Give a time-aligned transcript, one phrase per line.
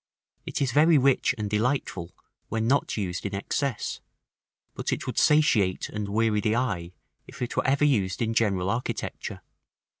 [0.47, 2.15] It is very rich and delightful
[2.49, 3.99] when not used in excess;
[4.73, 6.93] but it would satiate and weary the eye
[7.27, 9.41] if it were ever used in general architecture.